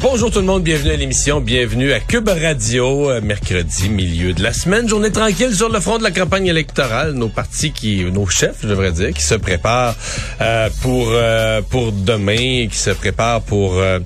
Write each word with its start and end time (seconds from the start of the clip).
Bonjour 0.00 0.30
tout 0.30 0.38
le 0.38 0.44
monde, 0.44 0.62
bienvenue 0.62 0.92
à 0.92 0.96
l'émission, 0.96 1.40
bienvenue 1.40 1.92
à 1.92 1.98
Cube 1.98 2.28
Radio, 2.28 3.10
euh, 3.10 3.20
mercredi, 3.20 3.88
milieu 3.88 4.32
de 4.32 4.44
la 4.44 4.52
semaine, 4.52 4.88
journée 4.88 5.10
tranquille 5.10 5.52
sur 5.52 5.68
le 5.68 5.80
front 5.80 5.98
de 5.98 6.04
la 6.04 6.12
campagne 6.12 6.46
électorale, 6.46 7.14
nos 7.14 7.28
partis 7.28 7.72
qui, 7.72 8.04
nos 8.04 8.26
chefs, 8.26 8.58
je 8.62 8.68
devrais 8.68 8.92
dire, 8.92 9.12
qui 9.12 9.22
se 9.22 9.34
préparent 9.34 9.96
euh, 10.40 10.68
pour 10.82 11.08
euh, 11.10 11.62
pour 11.68 11.90
demain, 11.90 12.68
qui 12.68 12.78
se 12.78 12.90
préparent 12.90 13.42
pour 13.42 13.78
euh, 13.78 13.98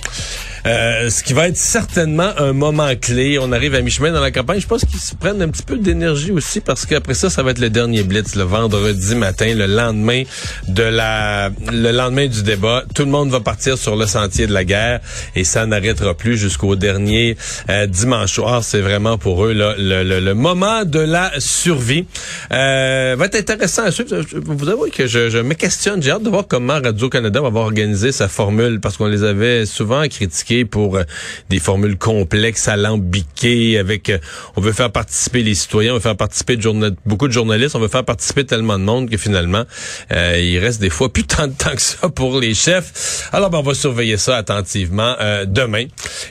euh, 0.66 1.10
ce 1.10 1.22
qui 1.22 1.32
va 1.32 1.48
être 1.48 1.56
certainement 1.56 2.30
un 2.38 2.52
moment 2.52 2.90
clé. 3.00 3.38
On 3.40 3.50
arrive 3.52 3.74
à 3.74 3.80
mi-chemin 3.80 4.12
dans 4.12 4.20
la 4.20 4.30
campagne. 4.30 4.60
Je 4.60 4.66
pense 4.66 4.84
qu'ils 4.84 5.00
se 5.00 5.14
prennent 5.14 5.42
un 5.42 5.48
petit 5.48 5.62
peu 5.64 5.76
d'énergie 5.76 6.30
aussi 6.30 6.60
parce 6.60 6.86
qu'après 6.86 7.14
ça, 7.14 7.30
ça 7.30 7.42
va 7.42 7.50
être 7.50 7.58
le 7.58 7.70
dernier 7.70 8.02
blitz, 8.04 8.36
le 8.36 8.44
vendredi 8.44 9.14
matin, 9.16 9.54
le 9.54 9.66
lendemain 9.66 10.22
de 10.68 10.82
la, 10.84 11.50
le 11.72 11.90
lendemain 11.90 12.26
du 12.28 12.42
débat. 12.42 12.84
Tout 12.94 13.02
le 13.04 13.10
monde 13.10 13.30
va 13.30 13.40
partir 13.40 13.76
sur 13.76 13.96
le 13.96 14.06
sentier 14.06 14.46
de 14.46 14.52
la 14.52 14.64
guerre 14.64 15.00
et 15.34 15.44
ça 15.44 15.66
n'arrêtera 15.66 16.14
plus 16.14 16.36
jusqu'au 16.36 16.76
dernier 16.76 17.36
euh, 17.68 17.86
dimanche 17.86 18.32
soir. 18.34 18.62
C'est 18.62 18.80
vraiment 18.82 19.18
pour 19.18 19.44
eux 19.46 19.52
là, 19.52 19.74
le, 19.78 20.04
le- 20.04 20.20
le 20.20 20.34
moment 20.34 20.84
de 20.84 21.00
la 21.00 21.32
survie. 21.38 22.06
Euh, 22.52 23.16
va 23.18 23.24
être 23.26 23.34
intéressant 23.36 23.82
à 23.84 23.90
suivre. 23.90 24.16
Vous 24.34 24.68
avouez 24.68 24.90
que 24.90 25.06
je, 25.06 25.28
je 25.30 25.38
me 25.38 25.54
questionne. 25.54 26.02
J'ai 26.02 26.12
hâte 26.12 26.22
de 26.22 26.30
voir 26.30 26.46
comment 26.46 26.74
Radio-Canada 26.80 27.40
va 27.40 27.48
avoir 27.48 27.64
organisé 27.64 28.12
sa 28.12 28.28
formule 28.28 28.78
parce 28.80 28.96
qu'on 28.96 29.06
les 29.08 29.24
avait 29.24 29.66
souvent 29.66 30.06
critiqués 30.08 30.51
pour 30.64 30.96
euh, 30.96 31.02
des 31.48 31.58
formules 31.58 31.96
complexes, 31.98 32.68
alambiquées, 32.68 33.78
avec 33.78 34.08
euh, 34.10 34.18
on 34.56 34.60
veut 34.60 34.72
faire 34.72 34.90
participer 34.90 35.42
les 35.42 35.54
citoyens, 35.54 35.92
on 35.92 35.94
veut 35.94 36.00
faire 36.00 36.16
participer 36.16 36.56
de 36.56 36.62
journa- 36.62 36.90
beaucoup 37.06 37.28
de 37.28 37.32
journalistes, 37.32 37.74
on 37.74 37.80
veut 37.80 37.88
faire 37.88 38.04
participer 38.04 38.44
tellement 38.44 38.78
de 38.78 38.84
monde 38.84 39.10
que 39.10 39.16
finalement, 39.16 39.64
euh, 40.12 40.38
il 40.38 40.58
reste 40.58 40.80
des 40.80 40.90
fois 40.90 41.12
plus 41.12 41.24
tant 41.24 41.46
de 41.46 41.52
temps 41.52 41.74
que 41.74 41.80
ça 41.82 42.08
pour 42.08 42.38
les 42.40 42.54
chefs. 42.54 43.28
Alors, 43.32 43.50
ben, 43.50 43.58
on 43.58 43.62
va 43.62 43.74
surveiller 43.74 44.16
ça 44.16 44.36
attentivement 44.36 45.14
euh, 45.20 45.44
demain. 45.46 45.84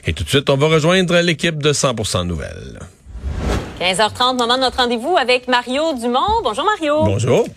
Et 0.05 0.13
tout 0.13 0.23
de 0.23 0.29
suite, 0.29 0.49
on 0.49 0.57
va 0.57 0.67
rejoindre 0.67 1.17
l'équipe 1.19 1.61
de 1.61 1.73
100% 1.73 2.25
Nouvelles. 2.27 2.79
15h30, 3.79 4.37
moment 4.37 4.55
de 4.57 4.61
notre 4.61 4.77
rendez-vous 4.77 5.17
avec 5.19 5.47
Mario 5.47 5.93
Dumont. 5.99 6.19
Bonjour 6.43 6.65
Mario. 6.65 7.03
Bonjour. 7.03 7.47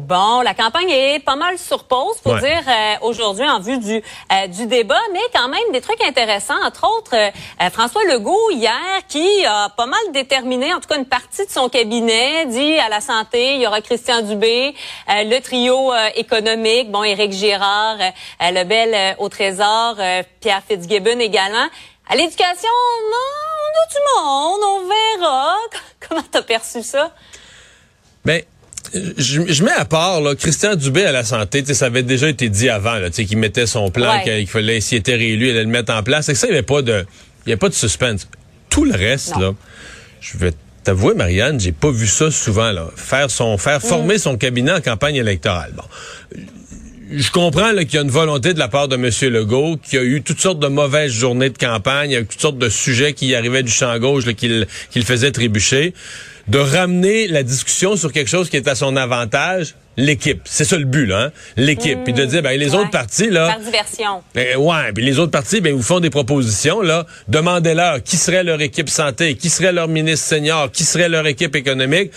Bon, 0.00 0.40
la 0.40 0.54
campagne 0.54 0.88
est 0.88 1.22
pas 1.22 1.36
mal 1.36 1.58
sur 1.58 1.84
pause, 1.84 2.16
pour 2.22 2.32
Ouais. 2.32 2.40
dire 2.40 2.62
euh, 2.66 2.94
aujourd'hui 3.02 3.48
en 3.48 3.60
vue 3.60 3.78
du 3.78 4.02
euh, 4.32 4.46
du 4.46 4.66
débat, 4.66 4.98
mais 5.12 5.20
quand 5.34 5.48
même 5.48 5.72
des 5.72 5.80
trucs 5.82 6.02
intéressants. 6.02 6.60
Entre 6.64 6.84
autres, 6.88 7.14
euh, 7.14 7.30
euh, 7.62 7.70
François 7.70 8.02
Legault 8.04 8.50
hier 8.50 8.72
qui 9.08 9.44
a 9.44 9.68
pas 9.68 9.84
mal 9.86 10.00
déterminé, 10.12 10.72
en 10.72 10.80
tout 10.80 10.88
cas 10.88 10.96
une 10.96 11.04
partie 11.04 11.44
de 11.44 11.50
son 11.50 11.68
cabinet, 11.68 12.46
dit 12.46 12.78
à 12.78 12.88
la 12.88 13.00
santé, 13.02 13.54
il 13.56 13.60
y 13.60 13.66
aura 13.66 13.82
Christian 13.82 14.22
Dubé, 14.22 14.74
euh, 15.10 15.24
le 15.24 15.38
trio 15.40 15.92
euh, 15.92 16.08
économique, 16.16 16.90
bon 16.90 17.04
Éric 17.04 17.32
Girard, 17.32 17.98
Lebel 18.40 18.94
euh, 18.94 19.12
au 19.18 19.28
Trésor, 19.28 19.96
euh, 19.98 20.22
Pierre 20.40 20.62
Fitzgibbon 20.66 21.18
également. 21.20 21.66
À 22.08 22.16
l'éducation, 22.16 22.68
non, 23.12 23.30
on 23.66 23.82
a 23.82 23.86
du 23.86 24.00
monde, 24.16 24.60
on 24.64 25.18
verra. 25.20 25.54
Comment 26.08 26.22
t'as 26.30 26.42
perçu 26.42 26.82
ça? 26.82 27.10
Ben, 28.24 28.42
je, 28.94 29.42
je 29.46 29.64
mets 29.64 29.70
à 29.72 29.84
part 29.84 30.20
là, 30.20 30.34
Christian 30.34 30.74
Dubé 30.74 31.04
à 31.04 31.12
la 31.12 31.24
santé, 31.24 31.64
ça 31.74 31.86
avait 31.86 32.02
déjà 32.02 32.28
été 32.28 32.48
dit 32.48 32.68
avant, 32.68 32.98
qu'il 33.10 33.38
mettait 33.38 33.66
son 33.66 33.90
plan, 33.90 34.12
Ouais. 34.18 34.38
qu'il 34.38 34.46
fallait, 34.46 34.80
s'il 34.80 34.98
était 34.98 35.14
réélu, 35.14 35.46
il 35.46 35.50
allait 35.50 35.62
le 35.64 35.68
mettre 35.70 35.92
en 35.92 36.02
place. 36.02 36.26
C'est 36.26 36.32
que 36.32 36.38
ça, 36.38 36.46
il 36.46 36.50
n'y 36.50 36.56
avait 36.56 36.66
pas 36.66 36.82
de, 36.82 37.04
il 37.46 37.50
y 37.50 37.52
avait 37.52 37.58
pas 37.58 37.68
de 37.68 37.74
suspense. 37.74 38.28
Tout 38.68 38.84
le 38.84 38.92
reste, 38.94 39.34
Non. 39.36 39.40
là, 39.40 39.54
je 40.20 40.38
vais 40.38 40.52
t'avouer, 40.82 41.14
Marianne, 41.14 41.60
j'ai 41.60 41.72
pas 41.72 41.90
vu 41.90 42.06
ça 42.06 42.30
souvent, 42.30 42.72
là. 42.72 42.88
Faire 42.96 43.30
son, 43.30 43.58
faire 43.58 43.80
former 43.80 44.18
son 44.18 44.36
cabinet 44.36 44.72
en 44.72 44.80
campagne 44.80 45.16
électorale. 45.16 45.72
Bon 45.76 45.84
je 47.12 47.28
comprends 47.32 47.74
qu'il 47.74 47.94
y 47.94 47.98
a 47.98 48.02
une 48.02 48.08
volonté 48.10 48.54
de 48.54 48.60
la 48.60 48.68
part 48.68 48.86
de 48.86 48.94
M. 48.94 49.10
Legault, 49.32 49.78
qu'il 49.82 49.98
y 49.98 50.00
a 50.00 50.04
eu 50.04 50.22
toutes 50.22 50.40
sortes 50.40 50.60
de 50.60 50.68
mauvaises 50.68 51.10
journées 51.10 51.50
de 51.50 51.58
campagne, 51.58 52.10
il 52.10 52.12
y 52.12 52.16
a 52.16 52.20
eu 52.20 52.24
toutes 52.26 52.40
sortes 52.40 52.58
de 52.58 52.68
sujets 52.68 53.14
qui 53.14 53.34
arrivaient 53.34 53.64
du 53.64 53.72
champ 53.72 53.98
gauche, 53.98 54.24
qu'il 54.36 54.68
qu'il 54.90 55.04
faisait 55.04 55.32
trébucher, 55.32 55.92
de 56.50 56.58
ramener 56.58 57.28
la 57.28 57.44
discussion 57.44 57.94
sur 57.94 58.12
quelque 58.12 58.28
chose 58.28 58.50
qui 58.50 58.56
est 58.56 58.66
à 58.66 58.74
son 58.74 58.96
avantage, 58.96 59.76
l'équipe. 60.00 60.40
C'est 60.44 60.64
ça 60.64 60.76
le 60.76 60.84
but, 60.84 61.06
là, 61.06 61.24
hein? 61.26 61.32
L'équipe. 61.56 61.98
Puis 62.04 62.12
de 62.12 62.24
dire, 62.24 62.42
ben, 62.42 62.58
les 62.58 62.70
Ouais. 62.70 62.76
autres 62.76 62.90
partis, 62.90 63.30
là... 63.30 63.48
Par 63.48 63.60
diversion. 63.60 64.22
Ben, 64.34 64.56
ouais, 64.56 64.92
puis 64.94 65.04
les 65.04 65.18
autres 65.18 65.30
partis, 65.32 65.60
ben, 65.60 65.72
vous 65.74 65.82
font 65.82 66.00
des 66.00 66.10
propositions, 66.10 66.80
là. 66.82 67.06
Demandez-leur 67.28 68.02
qui 68.02 68.16
serait 68.16 68.42
leur 68.44 68.60
équipe 68.60 68.88
santé, 68.88 69.34
qui 69.36 69.50
serait 69.50 69.72
leur 69.72 69.88
ministre 69.88 70.26
senior, 70.26 70.70
qui 70.72 70.84
serait 70.84 71.08
leur 71.08 71.26
équipe 71.26 71.54
économique. 71.56 72.12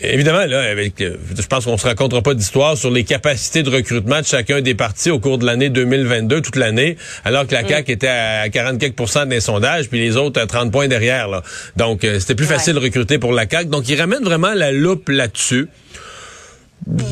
Évidemment, 0.00 0.46
là, 0.46 0.62
avec, 0.62 1.00
euh, 1.00 1.16
je 1.38 1.46
pense 1.46 1.64
qu'on 1.66 1.76
se 1.76 1.86
racontera 1.86 2.22
pas 2.22 2.34
d'histoire 2.34 2.76
sur 2.76 2.90
les 2.90 3.04
capacités 3.04 3.62
de 3.62 3.70
recrutement 3.70 4.20
de 4.20 4.26
chacun 4.26 4.60
des 4.60 4.74
partis 4.74 5.10
au 5.10 5.20
cours 5.20 5.38
de 5.38 5.44
l'année 5.46 5.68
2022, 5.68 6.40
toute 6.40 6.56
l'année, 6.56 6.96
alors 7.24 7.46
que 7.46 7.52
la 7.54 7.66
CAQ 7.66 7.92
était 7.92 8.08
à 8.08 8.48
40 8.48 8.78
quelques 8.80 8.96
des 9.28 9.40
sondages, 9.40 9.88
puis 9.88 10.00
les 10.00 10.16
autres 10.16 10.40
à 10.40 10.46
30 10.46 10.72
points 10.72 10.88
derrière, 10.88 11.28
là. 11.28 11.42
Donc, 11.76 12.04
euh, 12.04 12.18
c'était 12.18 12.34
plus 12.34 12.46
Ouais. 12.46 12.54
facile 12.54 12.74
de 12.74 12.80
recruter 12.80 13.18
pour 13.18 13.32
la 13.32 13.46
CAQ. 13.48 13.66
Donc, 13.68 13.88
ils 13.88 14.00
ramènent 14.00 14.24
vraiment 14.24 14.54
la 14.54 14.72
loupe 14.72 15.08
là-dessus. 15.10 15.68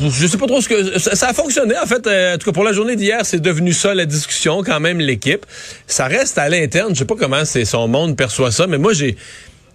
Je 0.09 0.27
sais 0.27 0.37
pas 0.37 0.47
trop 0.47 0.61
ce 0.61 0.69
que 0.69 0.99
ça, 0.99 1.29
a 1.29 1.33
fonctionné 1.33 1.75
en 1.77 1.85
fait. 1.85 2.07
euh, 2.07 2.35
en 2.35 2.37
tout 2.37 2.45
cas 2.45 2.53
pour 2.53 2.63
la 2.63 2.71
journée 2.71 2.95
d'hier, 2.95 3.25
c'est 3.25 3.41
devenu 3.41 3.73
ça 3.73 3.93
la 3.93 4.05
discussion 4.05 4.63
quand 4.63 4.79
même 4.79 4.99
l'équipe. 4.99 5.45
Ça 5.85 6.05
reste 6.05 6.37
à 6.37 6.47
l'interne. 6.47 6.93
Je 6.93 6.99
sais 6.99 7.05
pas 7.05 7.15
comment 7.15 7.43
son 7.43 7.87
monde 7.87 8.15
perçoit 8.15 8.51
ça, 8.51 8.67
mais 8.67 8.77
moi 8.77 8.93
j'ai 8.93 9.17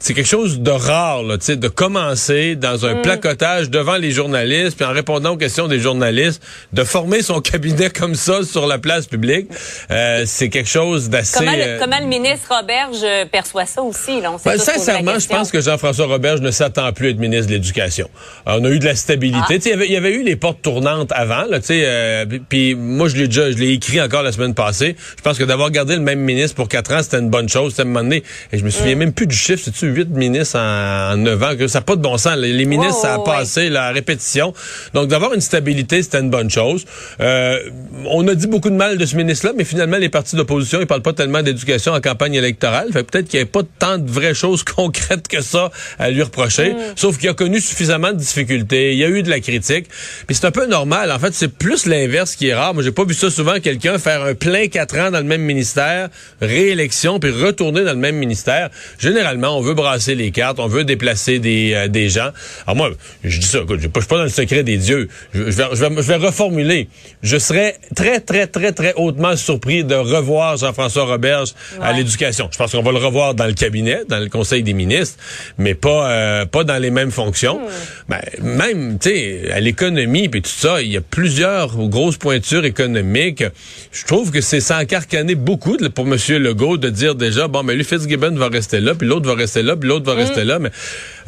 c'est 0.00 0.14
quelque 0.14 0.26
chose 0.26 0.60
de 0.60 0.70
rare, 0.70 1.22
là, 1.22 1.36
tu 1.36 1.44
sais, 1.44 1.56
de 1.56 1.68
commencer 1.68 2.56
dans 2.56 2.86
un 2.86 2.96
placotage 3.02 3.68
devant 3.68 3.96
les 3.96 4.10
journalistes, 4.10 4.76
puis 4.76 4.86
en 4.86 4.92
répondant 4.92 5.32
aux 5.32 5.36
questions 5.36 5.68
des 5.68 5.78
journalistes, 5.78 6.42
de 6.72 6.84
former 6.84 7.20
son 7.22 7.40
cabinet 7.42 7.90
comme 7.90 8.14
ça 8.14 8.42
sur 8.42 8.66
la 8.66 8.78
place 8.78 9.06
publique, 9.06 9.48
euh, 9.90 10.24
c'est 10.26 10.48
quelque 10.48 10.68
chose 10.70 11.10
d'assez... 11.10 11.38
Comment, 11.38 11.52
euh, 11.52 11.74
le, 11.74 11.78
comment 11.80 12.00
le 12.00 12.06
ministre 12.06 12.48
Roberge 12.50 12.96
euh, 13.04 13.26
perçoit 13.30 13.66
ça 13.66 13.82
aussi? 13.82 14.20
Là? 14.22 14.32
On 14.32 14.36
ben, 14.42 14.58
sincèrement, 14.58 15.18
je 15.18 15.28
pense 15.28 15.50
que 15.50 15.60
Jean-François 15.60 16.06
Roberge 16.06 16.40
ne 16.40 16.50
s'attend 16.50 16.90
plus 16.92 17.08
à 17.08 17.10
être 17.10 17.18
ministre 17.18 17.48
de 17.48 17.52
l'Éducation. 17.52 18.08
Euh, 18.48 18.58
On 18.58 18.64
a 18.64 18.70
eu 18.70 18.78
de 18.78 18.86
la 18.86 18.96
stabilité. 18.96 19.38
Ah. 19.50 19.54
Il 19.64 19.68
y 19.68 19.72
avait- 19.72 19.86
il 19.86 19.92
y 19.92 19.96
avait 19.96 20.14
eu 20.14 20.22
les 20.22 20.36
portes 20.36 20.62
tournantes 20.62 21.12
avant. 21.12 21.44
Là, 21.44 21.60
tu 21.60 21.66
sais, 21.66 21.82
euh, 21.84 22.24
puis- 22.48 22.74
moi, 22.74 23.08
je 23.08 23.16
l'ai 23.16 23.28
déjà, 23.28 23.50
je 23.50 23.58
l'ai 23.58 23.72
écrit 23.72 24.00
encore 24.00 24.22
la 24.22 24.32
semaine 24.32 24.54
passée. 24.54 24.96
Je 25.18 25.22
pense 25.22 25.36
que 25.36 25.44
d'avoir 25.44 25.70
gardé 25.70 25.94
le 25.94 26.00
même 26.00 26.20
ministre 26.20 26.56
pour 26.56 26.68
quatre 26.68 26.92
ans, 26.94 27.02
c'était 27.02 27.18
une 27.18 27.28
bonne 27.30 27.48
chose. 27.50 27.72
C'était 27.72 27.82
un 27.82 27.86
moment 27.86 28.00
donné, 28.02 28.22
et 28.52 28.58
je 28.58 28.64
me 28.64 28.70
souviens 28.70 28.94
même 28.94 29.12
plus 29.12 29.26
du 29.26 29.36
chiffre. 29.36 29.60
C'est-tu 29.62 29.89
huit 29.94 30.10
ministres 30.10 30.58
en, 30.58 31.16
neuf 31.16 31.42
ans, 31.42 31.56
que 31.56 31.68
ça 31.68 31.78
n'a 31.78 31.84
pas 31.84 31.96
de 31.96 32.02
bon 32.02 32.18
sens. 32.18 32.36
Les, 32.36 32.64
ministres, 32.64 33.00
ça 33.00 33.14
a 33.14 33.18
passé 33.18 33.68
la 33.68 33.90
répétition. 33.90 34.52
Donc, 34.94 35.08
d'avoir 35.08 35.34
une 35.34 35.40
stabilité, 35.40 36.02
c'était 36.02 36.20
une 36.20 36.30
bonne 36.30 36.50
chose. 36.50 36.84
Euh, 37.20 37.58
on 38.06 38.26
a 38.28 38.34
dit 38.34 38.46
beaucoup 38.46 38.70
de 38.70 38.76
mal 38.76 38.98
de 38.98 39.06
ce 39.06 39.16
ministre-là, 39.16 39.52
mais 39.56 39.64
finalement, 39.64 39.98
les 39.98 40.08
partis 40.08 40.36
d'opposition, 40.36 40.80
ils 40.80 40.86
parlent 40.86 41.02
pas 41.02 41.12
tellement 41.12 41.42
d'éducation 41.42 41.92
en 41.92 42.00
campagne 42.00 42.34
électorale. 42.34 42.88
Fait 42.92 43.02
peut-être 43.02 43.28
qu'il 43.28 43.38
n'y 43.38 43.42
avait 43.42 43.50
pas 43.50 43.62
tant 43.78 43.98
de 43.98 44.10
vraies 44.10 44.34
choses 44.34 44.62
concrètes 44.76 45.28
que 45.28 45.40
ça 45.40 45.70
à 45.98 46.10
lui 46.10 46.22
reprocher. 46.22 46.72
Mm. 46.72 46.76
Sauf 46.96 47.18
qu'il 47.18 47.28
a 47.28 47.34
connu 47.34 47.60
suffisamment 47.60 48.12
de 48.12 48.18
difficultés. 48.18 48.92
Il 48.92 48.98
y 48.98 49.04
a 49.04 49.08
eu 49.08 49.22
de 49.22 49.30
la 49.30 49.40
critique. 49.40 49.86
Puis 50.26 50.36
c'est 50.36 50.46
un 50.46 50.50
peu 50.50 50.66
normal. 50.66 51.12
En 51.12 51.18
fait, 51.18 51.34
c'est 51.34 51.48
plus 51.48 51.86
l'inverse 51.86 52.34
qui 52.34 52.48
est 52.48 52.54
rare. 52.54 52.74
Moi, 52.74 52.82
j'ai 52.82 52.92
pas 52.92 53.04
vu 53.04 53.14
ça 53.14 53.30
souvent, 53.30 53.60
quelqu'un 53.60 53.98
faire 53.98 54.22
un 54.22 54.34
plein 54.34 54.68
quatre 54.68 54.98
ans 54.98 55.10
dans 55.10 55.18
le 55.18 55.24
même 55.24 55.42
ministère, 55.42 56.08
réélection, 56.40 57.18
puis 57.20 57.30
retourner 57.30 57.84
dans 57.84 57.92
le 57.92 57.98
même 57.98 58.16
ministère. 58.16 58.70
Généralement, 58.98 59.56
on 59.56 59.60
veut 59.60 59.74
brasser 59.80 60.14
les 60.14 60.30
cartes, 60.30 60.58
on 60.58 60.66
veut 60.66 60.84
déplacer 60.84 61.38
des, 61.38 61.72
euh, 61.74 61.88
des 61.88 62.08
gens. 62.08 62.30
Alors 62.66 62.76
moi, 62.76 62.90
je 63.24 63.38
dis 63.38 63.46
ça, 63.46 63.60
écoute, 63.60 63.80
je 63.80 63.88
suis 63.88 64.08
pas 64.08 64.16
dans 64.16 64.22
le 64.22 64.28
secret 64.28 64.62
des 64.62 64.76
dieux. 64.76 65.08
Je, 65.32 65.42
vais, 65.42 65.52
je, 65.72 65.84
vais, 65.84 65.96
je 65.96 66.08
vais 66.08 66.16
reformuler. 66.16 66.88
Je 67.22 67.38
serais 67.38 67.78
très, 67.94 68.20
très, 68.20 68.46
très, 68.46 68.72
très 68.72 68.94
hautement 68.94 69.36
surpris 69.36 69.84
de 69.84 69.94
revoir 69.94 70.56
Jean-François 70.56 71.04
Roberge 71.04 71.54
à 71.80 71.92
l'éducation. 71.92 72.48
Je 72.52 72.58
pense 72.58 72.72
qu'on 72.72 72.82
va 72.82 72.92
le 72.92 72.98
revoir 72.98 73.34
dans 73.34 73.46
le 73.46 73.54
cabinet, 73.54 74.02
dans 74.08 74.18
le 74.18 74.28
Conseil 74.28 74.62
des 74.62 74.74
ministres, 74.74 75.18
mais 75.58 75.74
pas, 75.74 76.10
euh, 76.10 76.46
pas 76.46 76.64
dans 76.64 76.78
les 76.78 76.90
mêmes 76.90 77.10
fonctions. 77.10 77.58
Hmm. 77.58 77.70
Ben, 78.08 78.20
même, 78.42 78.98
tu 78.98 79.10
sais, 79.10 79.50
à 79.52 79.60
l'économie 79.60 80.28
puis 80.28 80.42
tout 80.42 80.50
ça, 80.50 80.82
il 80.82 80.90
y 80.90 80.96
a 80.96 81.00
plusieurs 81.00 81.76
grosses 81.88 82.16
pointures 82.16 82.64
économiques. 82.64 83.44
Je 83.92 84.04
trouve 84.04 84.30
que 84.30 84.40
c'est 84.40 84.60
s'encarcaner 84.60 85.34
beaucoup 85.34 85.76
pour 85.94 86.06
M. 86.06 86.16
Legault 86.38 86.76
de 86.76 86.88
dire 86.90 87.14
déjà, 87.14 87.48
bon, 87.48 87.62
mais 87.62 87.74
lui, 87.74 87.84
Fitzgibbon 87.84 88.34
va 88.36 88.48
rester 88.48 88.80
là, 88.80 88.94
puis 88.94 89.06
l'autre 89.06 89.26
va 89.26 89.34
rester 89.34 89.62
là, 89.62 89.69
puis 89.76 89.88
l'autre 89.88 90.06
va 90.06 90.14
rester 90.14 90.44
là, 90.44 90.58
mais 90.58 90.70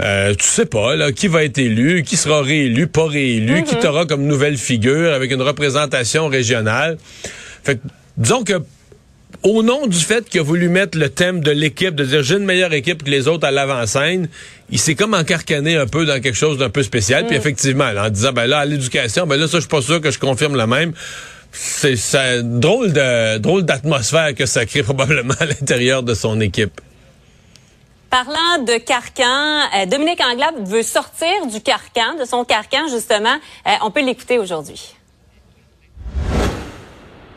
euh, 0.00 0.34
tu 0.34 0.46
sais 0.46 0.66
pas, 0.66 0.96
là, 0.96 1.12
qui 1.12 1.28
va 1.28 1.44
être 1.44 1.58
élu, 1.58 2.02
qui 2.02 2.16
sera 2.16 2.42
réélu, 2.42 2.86
pas 2.86 3.06
réélu, 3.06 3.64
qui 3.64 3.74
mm-hmm. 3.74 3.80
t'aura 3.80 4.06
comme 4.06 4.22
nouvelle 4.26 4.56
figure 4.56 5.12
avec 5.12 5.30
une 5.30 5.42
représentation 5.42 6.28
régionale. 6.28 6.98
Fait 7.64 7.76
que, 7.76 7.80
disons 8.16 8.44
que 8.44 8.60
au 9.42 9.62
nom 9.62 9.86
du 9.86 9.98
fait 9.98 10.28
qu'il 10.28 10.40
a 10.40 10.42
voulu 10.42 10.68
mettre 10.68 10.96
le 10.98 11.08
thème 11.08 11.40
de 11.40 11.50
l'équipe, 11.50 11.94
de 11.94 12.04
dire 12.04 12.22
j'ai 12.22 12.36
une 12.36 12.44
meilleure 12.44 12.72
équipe 12.72 13.02
que 13.02 13.10
les 13.10 13.28
autres 13.28 13.46
à 13.46 13.50
l'avant-scène, 13.50 14.28
il 14.70 14.78
s'est 14.78 14.94
comme 14.94 15.14
encarcané 15.14 15.76
un 15.76 15.86
peu 15.86 16.06
dans 16.06 16.20
quelque 16.20 16.36
chose 16.36 16.58
d'un 16.58 16.70
peu 16.70 16.82
spécial. 16.82 17.26
Puis 17.26 17.36
mm. 17.36 17.40
effectivement, 17.40 17.90
en 17.96 18.10
disant 18.10 18.32
ben 18.32 18.46
là 18.46 18.58
à 18.58 18.64
l'éducation, 18.64 19.26
ben 19.26 19.38
là 19.38 19.46
ça 19.46 19.56
je 19.56 19.62
suis 19.62 19.68
pas 19.68 19.82
sûr 19.82 20.00
que 20.00 20.10
je 20.10 20.18
confirme 20.18 20.56
le 20.56 20.66
même. 20.66 20.92
C'est 21.52 22.42
drôle 22.42 22.92
de 22.92 23.38
drôle 23.38 23.64
d'atmosphère 23.64 24.34
que 24.34 24.46
ça 24.46 24.64
crée 24.64 24.82
probablement 24.84 25.34
à 25.38 25.46
l'intérieur 25.46 26.02
de 26.02 26.14
son 26.14 26.40
équipe. 26.40 26.80
Parlant 28.12 28.62
de 28.62 28.76
carcan, 28.76 29.25
euh, 29.75 29.87
Dominique 29.87 30.20
Anglade 30.20 30.69
veut 30.69 30.82
sortir 30.82 31.47
du 31.50 31.62
carcan, 31.62 32.14
de 32.20 32.26
son 32.26 32.44
carcan 32.44 32.87
justement. 32.91 33.37
Euh, 33.67 33.70
on 33.82 33.91
peut 33.91 34.05
l'écouter 34.05 34.38
aujourd'hui. 34.38 34.94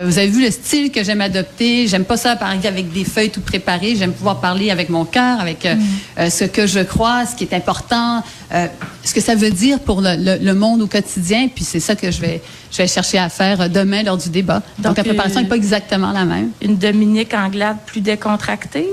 Vous 0.01 0.18
avez 0.18 0.27
vu 0.27 0.44
le 0.44 0.51
style 0.51 0.92
que 0.92 1.04
j'aime 1.04 1.22
adopter? 1.22 1.88
J'aime 1.88 2.04
pas 2.04 2.18
ça 2.18 2.36
parler 2.36 2.68
avec 2.68 2.92
des 2.92 3.06
feuilles 3.06 3.30
tout 3.30 3.39
préparées. 3.39 3.95
J'aime 3.95 4.12
pouvoir 4.12 4.42
parler 4.42 4.69
avec 4.69 4.89
mon 4.89 5.06
cœur, 5.06 5.39
avec 5.39 5.66
euh, 5.66 5.75
mm. 5.75 5.83
euh, 6.19 6.30
ce 6.30 6.44
que 6.44 6.68
je 6.68 6.81
crois, 6.81 7.25
ce 7.25 7.36
qui 7.36 7.45
est 7.45 7.54
important, 7.54 8.22
euh, 8.54 8.68
ce 9.04 9.13
que 9.13 9.22
ça 9.22 9.36
veut 9.36 9.51
dire 9.51 9.80
pour 9.80 10.01
le, 10.01 10.44
le, 10.44 10.54
monde 10.54 10.81
au 10.81 10.88
quotidien. 10.88 11.48
Puis 11.48 11.63
c'est 11.63 11.80
ça 11.80 11.95
que 11.95 12.12
je 12.12 12.19
vais, 12.19 12.42
je 12.72 12.77
vais 12.80 12.88
chercher 12.88 13.19
à 13.19 13.30
faire 13.30 13.69
demain 13.69 14.04
lors 14.04 14.18
du 14.18 14.30
débat. 14.30 14.62
Donc, 14.80 14.98
la 14.98 15.04
préparation 15.04 15.42
n'est 15.42 15.48
pas 15.48 15.56
exactement 15.56 16.12
la 16.12 16.25
même. 16.25 16.50
Une 16.62 16.77
Dominique 16.77 17.33
Anglade 17.33 17.77
plus 17.86 18.01
décontractée? 18.01 18.89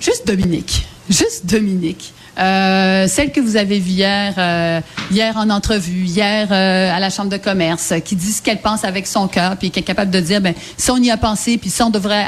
Juste 0.00 0.26
Dominique. 0.26 0.86
Juste 1.08 1.46
Dominique. 1.46 2.12
Euh, 2.38 3.06
celle 3.08 3.32
que 3.32 3.40
vous 3.40 3.56
avez 3.56 3.78
vue 3.78 3.92
hier, 3.92 4.34
euh, 4.36 4.80
hier 5.10 5.36
en 5.36 5.48
entrevue, 5.48 6.04
hier 6.04 6.48
euh, 6.50 6.94
à 6.94 7.00
la 7.00 7.08
chambre 7.08 7.30
de 7.30 7.38
commerce, 7.38 7.94
qui 8.04 8.14
dit 8.14 8.32
ce 8.32 8.42
qu'elle 8.42 8.60
pense 8.60 8.84
avec 8.84 9.06
son 9.06 9.26
cœur, 9.26 9.56
puis 9.56 9.70
qui 9.70 9.80
est 9.80 9.84
capable 9.84 10.10
de 10.10 10.20
dire, 10.20 10.40
ben, 10.40 10.54
si 10.76 10.90
on 10.90 10.98
y 10.98 11.10
a 11.10 11.16
pensé, 11.16 11.56
puis 11.56 11.70
si 11.70 11.82
on 11.82 11.90
devrait 11.90 12.26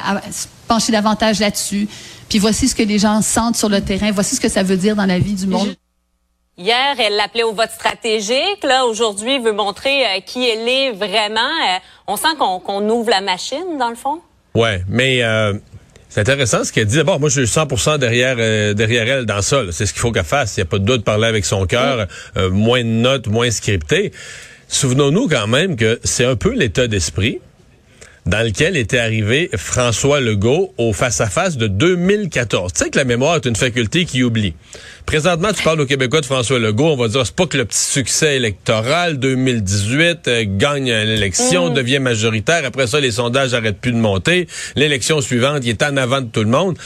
pencher 0.66 0.92
davantage 0.92 1.40
là-dessus, 1.40 1.88
puis 2.28 2.38
voici 2.38 2.68
ce 2.68 2.74
que 2.74 2.82
les 2.82 2.98
gens 2.98 3.20
sentent 3.20 3.56
sur 3.56 3.68
le 3.68 3.82
terrain, 3.82 4.10
voici 4.12 4.36
ce 4.36 4.40
que 4.40 4.48
ça 4.48 4.62
veut 4.62 4.76
dire 4.76 4.96
dans 4.96 5.06
la 5.06 5.18
vie 5.18 5.34
du 5.34 5.46
monde. 5.46 5.74
Hier, 6.56 6.96
elle 6.98 7.14
l'appelait 7.14 7.44
au 7.44 7.52
vote 7.52 7.70
stratégique. 7.70 8.64
Là, 8.64 8.84
aujourd'hui, 8.86 9.34
elle 9.34 9.42
veut 9.42 9.52
montrer 9.52 10.02
qui 10.26 10.48
elle 10.48 10.68
est 10.68 10.90
vraiment. 10.90 11.50
on 12.06 12.16
sent 12.16 12.34
qu'on 12.38 12.88
ouvre 12.88 13.10
la 13.10 13.20
machine, 13.20 13.78
dans 13.78 13.90
le 13.90 13.94
fond. 13.94 14.20
Ouais, 14.54 14.82
mais 14.88 15.22
c'est 16.08 16.20
intéressant 16.20 16.64
ce 16.64 16.72
qu'elle 16.72 16.86
dit. 16.86 17.02
Bon, 17.02 17.18
moi, 17.18 17.28
je 17.28 17.42
suis 17.42 17.60
100% 17.60 17.98
derrière 17.98 18.36
euh, 18.38 18.74
derrière 18.74 19.06
elle 19.08 19.26
dans 19.26 19.42
ça. 19.42 19.62
C'est 19.70 19.86
ce 19.86 19.92
qu'il 19.92 20.00
faut 20.00 20.12
qu'elle 20.12 20.24
fasse. 20.24 20.56
Il 20.56 20.60
n'y 20.60 20.62
a 20.62 20.66
pas 20.66 20.78
de 20.78 20.84
doute, 20.84 21.04
parler 21.04 21.26
avec 21.26 21.44
son 21.44 21.66
cœur, 21.66 22.06
euh, 22.36 22.50
moins 22.50 22.82
de 22.82 22.88
notes, 22.88 23.26
moins 23.26 23.50
scripté. 23.50 24.12
Souvenons-nous 24.68 25.28
quand 25.28 25.46
même 25.46 25.76
que 25.76 26.00
c'est 26.04 26.24
un 26.24 26.36
peu 26.36 26.52
l'état 26.52 26.88
d'esprit 26.88 27.40
dans 28.28 28.46
lequel 28.46 28.76
était 28.76 28.98
arrivé 28.98 29.48
François 29.56 30.20
Legault 30.20 30.74
au 30.76 30.92
face-à-face 30.92 31.56
de 31.56 31.66
2014. 31.66 32.74
Tu 32.74 32.84
sais 32.84 32.90
que 32.90 32.98
la 32.98 33.04
mémoire 33.04 33.36
est 33.36 33.46
une 33.46 33.56
faculté 33.56 34.04
qui 34.04 34.22
oublie. 34.22 34.52
Présentement, 35.06 35.48
tu 35.56 35.62
parles 35.62 35.80
aux 35.80 35.86
Québécois 35.86 36.20
de 36.20 36.26
François 36.26 36.58
Legault, 36.58 36.88
on 36.88 36.96
va 36.96 37.08
dire, 37.08 37.24
c'est 37.24 37.34
pas 37.34 37.46
que 37.46 37.56
le 37.56 37.64
petit 37.64 37.78
succès 37.78 38.36
électoral 38.36 39.18
2018 39.18 40.28
euh, 40.28 40.44
gagne 40.46 40.92
l'élection, 40.92 41.70
mm. 41.70 41.74
devient 41.74 42.00
majoritaire. 42.00 42.66
Après 42.66 42.86
ça, 42.86 43.00
les 43.00 43.12
sondages 43.12 43.54
arrêtent 43.54 43.80
plus 43.80 43.92
de 43.92 43.96
monter. 43.96 44.46
L'élection 44.76 45.22
suivante, 45.22 45.60
il 45.62 45.70
est 45.70 45.82
en 45.82 45.96
avant 45.96 46.20
de 46.20 46.26
tout 46.26 46.42
le 46.42 46.50
monde. 46.50 46.76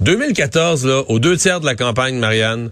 2014, 0.00 0.86
là, 0.86 1.02
aux 1.06 1.20
deux 1.20 1.36
tiers 1.36 1.60
de 1.60 1.66
la 1.66 1.76
campagne, 1.76 2.16
Marianne, 2.16 2.70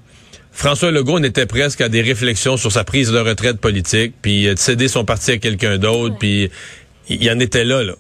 François 0.51 0.91
Legault 0.91 1.21
n'était 1.21 1.47
presque 1.47 1.81
à 1.81 1.89
des 1.89 2.03
réflexions 2.03 2.57
sur 2.57 2.73
sa 2.73 2.85
prise 2.85 3.11
de 3.11 3.19
retraite 3.19 3.59
politique, 3.59 4.15
puis 4.21 4.47
de 4.47 4.59
céder 4.59 4.89
son 4.89 5.05
parti 5.05 5.33
à 5.33 5.39
quelqu'un 5.39 5.79
d'autre, 5.79 6.17
puis 6.19 6.51
il 7.09 7.31
en 7.31 7.39
était 7.39 7.65
là, 7.65 7.83
là. 7.83 7.95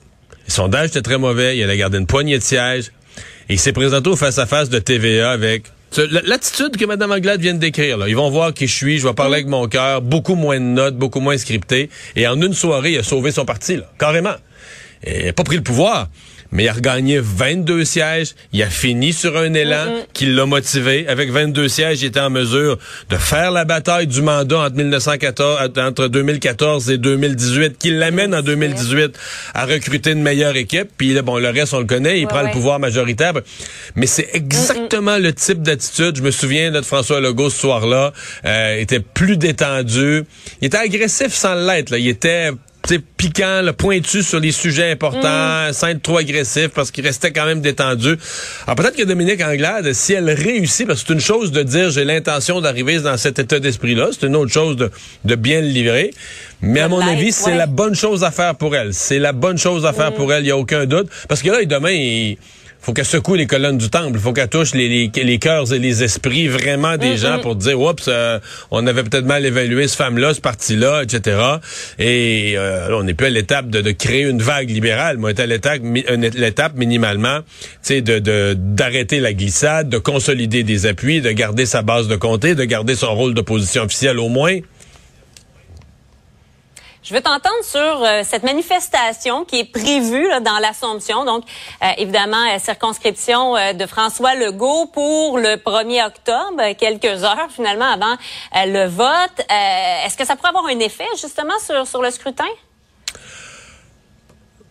Le 0.46 0.52
sondage 0.52 0.88
était 0.88 1.02
très 1.02 1.18
mauvais, 1.18 1.56
il 1.56 1.68
a 1.68 1.76
gardé 1.76 1.98
une 1.98 2.06
poignée 2.06 2.38
de 2.38 2.42
sièges. 2.42 2.92
Et 3.48 3.54
il 3.54 3.58
s'est 3.58 3.72
présenté 3.72 4.08
au 4.08 4.16
face-à-face 4.16 4.68
de 4.68 4.78
TVA 4.78 5.30
avec 5.30 5.64
l'attitude 6.24 6.76
que 6.76 6.84
Mme 6.84 7.12
Anglade 7.12 7.40
vient 7.40 7.54
de 7.54 7.58
décrire. 7.58 7.98
Là. 7.98 8.08
Ils 8.08 8.16
vont 8.16 8.30
voir 8.30 8.54
qui 8.54 8.66
je 8.66 8.74
suis, 8.74 8.98
je 8.98 9.06
vais 9.06 9.14
parler 9.14 9.34
avec 9.34 9.46
mon 9.46 9.68
cœur, 9.68 10.00
beaucoup 10.00 10.34
moins 10.34 10.58
de 10.58 10.64
notes, 10.64 10.96
beaucoup 10.96 11.20
moins 11.20 11.36
scripté. 11.36 11.90
Et 12.16 12.26
en 12.26 12.40
une 12.40 12.54
soirée, 12.54 12.92
il 12.92 12.98
a 12.98 13.02
sauvé 13.02 13.30
son 13.30 13.44
parti, 13.44 13.76
là, 13.76 13.90
carrément. 13.98 14.34
Il 15.06 15.26
n'a 15.26 15.32
pas 15.32 15.44
pris 15.44 15.56
le 15.56 15.62
pouvoir 15.62 16.08
mais 16.52 16.64
il 16.64 16.68
a 16.68 16.74
regagné 16.74 17.18
22 17.18 17.84
sièges. 17.84 18.34
Il 18.52 18.62
a 18.62 18.68
fini 18.68 19.12
sur 19.12 19.36
un 19.36 19.54
élan 19.54 19.86
qui 20.12 20.26
l'a 20.26 20.44
motivé. 20.44 21.08
Avec 21.08 21.30
22 21.30 21.66
sièges, 21.66 22.02
il 22.02 22.06
était 22.06 22.20
en 22.20 22.30
mesure 22.30 22.78
de 23.08 23.16
faire 23.16 23.50
la 23.50 23.64
bataille 23.64 24.06
du 24.06 24.20
mandat 24.20 24.58
entre 24.58 24.76
1914, 24.76 25.70
entre 25.78 26.08
2014 26.08 26.90
et 26.90 26.98
2018, 26.98 27.78
qui 27.78 27.90
l'amène 27.90 28.34
en 28.34 28.42
2018 28.42 29.18
à 29.54 29.64
recruter 29.64 30.12
une 30.12 30.22
meilleure 30.22 30.56
équipe. 30.56 30.90
Puis 30.96 31.18
bon, 31.22 31.38
le 31.38 31.48
reste, 31.48 31.72
on 31.72 31.80
le 31.80 31.86
connaît. 31.86 32.20
Il 32.20 32.26
prend 32.26 32.42
le 32.42 32.50
pouvoir 32.50 32.78
majoritaire. 32.78 33.32
Mais 33.96 34.06
c'est 34.06 34.28
exactement 34.34 35.16
le 35.16 35.32
type 35.32 35.62
d'attitude. 35.62 36.16
Je 36.16 36.22
me 36.22 36.30
souviens 36.30 36.70
de 36.70 36.82
François 36.82 37.20
Legault 37.20 37.48
ce 37.48 37.60
soir-là. 37.60 38.12
Euh, 38.44 38.78
était 38.78 39.00
plus 39.00 39.38
détendu. 39.38 40.24
Il 40.60 40.66
était 40.66 40.76
agressif 40.76 41.32
sans 41.32 41.54
l'être. 41.54 41.96
Il 41.96 42.08
était 42.08 42.50
piquant, 43.16 43.62
le 43.62 43.72
pointu 43.72 44.22
sur 44.22 44.40
les 44.40 44.52
sujets 44.52 44.90
importants, 44.90 45.68
mm. 45.68 45.72
sans 45.72 45.88
être 45.88 46.02
trop 46.02 46.18
agressif 46.18 46.68
parce 46.68 46.90
qu'il 46.90 47.04
restait 47.04 47.32
quand 47.32 47.46
même 47.46 47.60
détendu. 47.60 48.16
Alors 48.66 48.76
peut-être 48.76 48.96
que 48.96 49.04
Dominique 49.04 49.42
Anglade, 49.42 49.92
si 49.92 50.12
elle 50.12 50.30
réussit, 50.30 50.86
parce 50.86 51.02
que 51.02 51.08
c'est 51.08 51.14
une 51.14 51.20
chose 51.20 51.52
de 51.52 51.62
dire 51.62 51.90
j'ai 51.90 52.04
l'intention 52.04 52.60
d'arriver 52.60 53.00
dans 53.00 53.16
cet 53.16 53.38
état 53.38 53.60
d'esprit-là, 53.60 54.08
c'est 54.12 54.26
une 54.26 54.36
autre 54.36 54.52
chose 54.52 54.76
de, 54.76 54.90
de 55.24 55.34
bien 55.34 55.60
le 55.60 55.68
livrer. 55.68 56.12
Mais 56.60 56.80
à 56.80 56.88
mon 56.88 57.00
avis, 57.00 57.32
c'est 57.32 57.56
la 57.56 57.66
bonne 57.66 57.94
chose 57.94 58.22
à 58.22 58.30
faire 58.30 58.54
pour 58.54 58.76
elle. 58.76 58.94
C'est 58.94 59.18
la 59.18 59.32
bonne 59.32 59.58
chose 59.58 59.84
à 59.84 59.92
faire 59.92 60.12
mm. 60.12 60.14
pour 60.14 60.32
elle, 60.32 60.42
il 60.42 60.46
n'y 60.46 60.52
a 60.52 60.56
aucun 60.56 60.86
doute. 60.86 61.08
Parce 61.28 61.42
que 61.42 61.50
là, 61.50 61.64
demain, 61.64 61.90
il 61.90 62.38
faut 62.82 62.92
qu'elle 62.92 63.04
secoue 63.04 63.36
les 63.36 63.46
colonnes 63.46 63.78
du 63.78 63.88
temple. 63.88 64.12
Il 64.14 64.20
faut 64.20 64.32
qu'elle 64.32 64.48
touche 64.48 64.74
les, 64.74 64.88
les, 64.88 65.24
les, 65.24 65.38
cœurs 65.38 65.72
et 65.72 65.78
les 65.78 66.02
esprits 66.02 66.48
vraiment 66.48 66.96
des 66.96 67.16
gens 67.16 67.38
pour 67.38 67.54
dire, 67.54 67.80
oups, 67.80 68.04
euh, 68.08 68.40
on 68.72 68.86
avait 68.88 69.04
peut-être 69.04 69.24
mal 69.24 69.46
évalué 69.46 69.86
ce 69.86 69.96
femme-là, 69.96 70.34
ce 70.34 70.40
parti-là, 70.40 71.02
etc. 71.04 71.40
Et 72.00 72.54
euh, 72.56 72.88
on 72.98 73.04
n'est 73.04 73.14
plus 73.14 73.28
à 73.28 73.30
l'étape 73.30 73.68
de, 73.70 73.80
de, 73.80 73.92
créer 73.92 74.22
une 74.22 74.42
vague 74.42 74.68
libérale, 74.68 75.18
mais 75.18 75.26
on 75.26 75.28
est 75.28 75.40
à 75.40 75.46
l'étape, 75.46 75.80
l'étape 76.34 76.74
minimalement, 76.74 77.38
tu 77.84 78.02
de 78.02 78.54
d'arrêter 78.54 79.20
la 79.20 79.32
glissade, 79.32 79.88
de 79.88 79.98
consolider 79.98 80.64
des 80.64 80.86
appuis, 80.86 81.20
de 81.20 81.30
garder 81.30 81.66
sa 81.66 81.82
base 81.82 82.08
de 82.08 82.16
comté, 82.16 82.54
de 82.54 82.64
garder 82.64 82.96
son 82.96 83.14
rôle 83.14 83.34
d'opposition 83.34 83.82
officielle 83.82 84.18
au 84.18 84.28
moins. 84.28 84.58
Je 87.02 87.14
veux 87.14 87.20
t'entendre 87.20 87.64
sur 87.64 87.80
euh, 87.80 88.22
cette 88.22 88.44
manifestation 88.44 89.44
qui 89.44 89.58
est 89.58 89.64
prévue 89.64 90.28
dans 90.44 90.60
l'Assomption. 90.60 91.24
Donc, 91.24 91.42
euh, 91.82 91.86
évidemment, 91.98 92.44
euh, 92.54 92.60
circonscription 92.60 93.54
de 93.74 93.86
François 93.86 94.36
Legault 94.36 94.86
pour 94.86 95.38
le 95.38 95.56
1er 95.56 96.06
octobre, 96.06 96.72
quelques 96.78 97.24
heures 97.24 97.48
finalement 97.50 97.90
avant 97.90 98.16
le 98.54 98.86
vote. 98.86 99.46
Est-ce 100.06 100.16
que 100.16 100.24
ça 100.24 100.36
pourrait 100.36 100.50
avoir 100.50 100.66
un 100.66 100.78
effet 100.78 101.08
justement 101.20 101.58
sur, 101.58 101.86
sur 101.88 102.02
le 102.02 102.10
scrutin? 102.12 102.44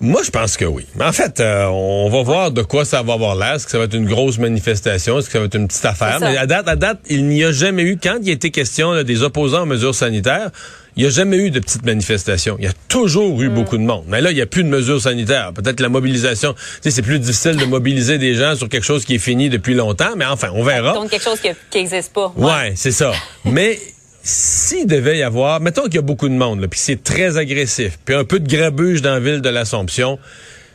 Moi, 0.04 0.24
je 0.24 0.32
pense 0.32 0.58
que 0.58 0.66
oui. 0.66 0.88
Mais 0.96 1.06
en 1.06 1.12
fait, 1.12 1.40
euh, 1.40 1.66
on 1.66 2.10
va 2.10 2.24
voir 2.24 2.50
de 2.50 2.64
quoi 2.64 2.86
ça 2.86 3.04
va 3.04 3.14
avoir 3.14 3.36
l'air. 3.36 3.54
Est-ce 3.54 3.66
que 3.66 3.72
ça 3.72 3.78
va 3.78 3.84
être 3.84 3.94
une 3.94 4.08
grosse 4.08 4.40
manifestation? 4.40 5.20
Est-ce 5.20 5.28
que 5.28 5.34
ça 5.34 5.40
va 5.40 5.46
être 5.46 5.56
une 5.56 5.68
petite 5.68 5.86
affaire? 5.86 6.18
Mais 6.20 6.38
à 6.38 6.48
date, 6.48 6.68
à 6.68 6.76
date, 6.76 7.02
il 7.08 7.28
n'y 7.28 7.44
a 7.44 7.52
jamais 7.52 7.84
eu, 7.84 8.00
quand 8.02 8.18
il 8.20 8.30
a 8.30 8.34
été 8.34 8.50
question 8.50 8.94
là, 8.94 9.04
des 9.04 9.22
opposants 9.22 9.62
aux 9.62 9.68
mesures 9.68 9.94
sanitaires, 9.94 10.50
il 10.96 11.04
n'y 11.04 11.08
a 11.08 11.10
jamais 11.10 11.38
eu 11.38 11.52
de 11.52 11.60
petites 11.60 11.86
manifestations. 11.86 12.58
Il 12.60 12.66
y 12.66 12.68
a 12.68 12.74
toujours 12.88 13.42
eu 13.42 13.50
beaucoup 13.50 13.78
de 13.78 13.84
monde. 13.84 14.04
Mais 14.08 14.20
là, 14.20 14.32
il 14.32 14.36
n'y 14.36 14.42
a 14.42 14.46
plus 14.46 14.64
de 14.64 14.70
mesures 14.70 15.02
sanitaires. 15.02 15.54
Peut-être 15.54 15.80
la 15.80 15.90
mobilisation. 15.90 16.54
Tu 16.54 16.60
sais, 16.82 16.92
c'est 16.92 17.02
plus 17.02 17.20
difficile 17.20 17.56
de 17.56 17.66
mobiliser 17.66 18.18
des 18.18 18.36
gens 18.36 18.56
sur 18.56 18.68
quelque 18.68 18.84
chose 18.84 19.06
qui 19.06 19.16
est 19.16 19.20
fini 19.20 19.50
depuis 19.50 19.74
longtemps. 19.74 20.16
Mais 20.18 20.26
enfin, 20.26 20.50
on 20.54 20.64
verra. 20.64 20.94
Donc 20.94 21.10
quelque 21.10 21.24
chose 21.24 21.40
qui 21.40 21.78
n'existe 21.78 22.14
pas. 22.14 22.34
Ouais, 22.36 22.74
c'est 22.76 22.92
ça. 22.92 23.14
Mais 23.46 23.80
s'il 24.24 24.86
devait 24.86 25.18
y 25.18 25.24
avoir, 25.24 25.62
mettons 25.62 25.84
qu'il 25.84 25.96
y 25.96 26.00
a 26.00 26.04
beaucoup 26.04 26.30
de 26.30 26.34
monde, 26.34 26.66
puis 26.68 26.80
c'est 26.80 27.04
très 27.04 27.38
agressif, 27.38 27.98
puis 28.06 28.14
un 28.14 28.24
peu 28.24 28.40
de 28.40 28.48
grabuge 28.48 29.02
dans 29.02 29.14
la 29.14 29.20
ville 29.20 29.42
de 29.42 29.50
l'Assomption, 29.50 30.20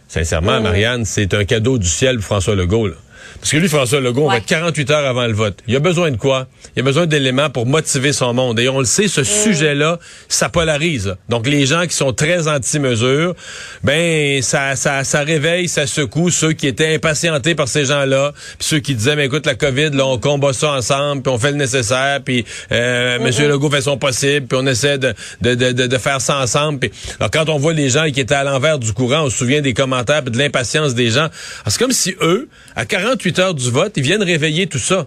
sincèrement, 0.09 0.61
Marianne, 0.61 1.05
c'est 1.05 1.33
un 1.33 1.45
cadeau 1.45 1.79
du 1.79 1.89
ciel 1.89 2.17
pour 2.17 2.25
François 2.25 2.57
Legault. 2.57 2.89
Là. 2.89 2.95
Parce 3.41 3.51
que 3.51 3.57
lui, 3.57 3.69
François 3.69 4.01
Legault, 4.01 4.27
on 4.27 4.31
va 4.31 4.39
être 4.39 4.47
48 4.47 4.91
heures 4.91 5.07
avant 5.07 5.27
le 5.27 5.33
vote. 5.33 5.59
Il 5.67 5.77
a 5.77 5.81
besoin 5.81 6.11
de 6.11 6.17
quoi? 6.17 6.47
Il 6.77 6.81
a 6.81 6.83
besoin 6.83 7.07
d'éléments 7.07 7.51
pour 7.51 7.67
motiver 7.67 8.13
son 8.13 8.35
monde. 8.35 8.59
Et 8.59 8.69
on 8.69 8.79
le 8.79 8.85
sait, 8.85 9.09
ce 9.09 9.25
sujet-là, 9.25 9.99
ça 10.29 10.49
polarise. 10.49 11.17
Donc, 11.29 11.47
les 11.47 11.67
gens 11.67 11.87
qui 11.87 11.95
sont 11.95 12.13
très 12.13 12.49
anti-mesures, 12.49 13.35
ben, 13.83 14.43
ça, 14.43 14.77
ça, 14.77 15.05
ça 15.05 15.21
réveille, 15.21 15.69
ça 15.69 15.87
secoue 15.87 16.31
ceux 16.31 16.53
qui 16.53 16.67
étaient 16.67 16.95
impatientés 16.95 17.55
par 17.55 17.69
ces 17.69 17.85
gens-là, 17.85 18.33
puis 18.59 18.69
ceux 18.69 18.81
qui 18.81 18.95
disaient, 18.95 19.17
mais 19.17 19.27
écoute, 19.27 19.47
la 19.47 19.55
COVID, 19.55 19.91
là, 19.91 20.07
on 20.07 20.19
combat 20.19 20.53
ça 20.53 20.73
ensemble, 20.73 21.23
puis 21.23 21.33
on 21.33 21.39
fait 21.39 21.51
le 21.51 21.57
nécessaire, 21.57 22.21
puis 22.25 22.45
euh, 22.73 23.19
M. 23.19 23.49
Legault 23.49 23.71
fait 23.71 23.83
son 23.83 23.99
possible, 23.99 24.47
puis 24.47 24.59
on 24.61 24.67
essaie 24.67 24.99
de, 24.99 25.15
de, 25.41 25.55
de, 25.55 25.73
de, 25.73 25.87
de 25.87 25.99
faire 25.99 26.21
ça 26.21 26.39
ensemble. 26.39 26.81
Puis, 26.81 26.91
alors, 27.19 27.31
quand 27.31 27.49
on 27.49 27.59
voit 27.59 27.73
les 27.73 27.91
gens 27.91 28.11
qui 28.11 28.21
étaient 28.21 28.35
à 28.35 28.45
l'envers 28.45 28.79
du 28.79 28.93
courant, 28.93 29.25
on 29.25 29.31
se 29.31 29.39
souvient 29.39 29.61
des 29.61 29.75
commentaires, 29.75 30.23
puis 30.23 30.31
de 30.31 30.39
l'impatience 30.39 30.95
des 30.95 31.11
gens. 31.11 31.29
C'est 31.67 31.79
comme 31.79 31.93
si 31.93 32.15
eux, 32.21 32.49
à 32.75 32.85
48 32.85 33.26
heures 33.39 33.55
du 33.55 33.71
vote, 33.71 33.93
ils 33.97 34.03
viennent 34.03 34.23
réveiller 34.23 34.67
tout 34.67 34.79
ça. 34.79 35.07